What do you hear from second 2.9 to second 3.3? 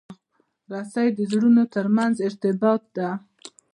ده.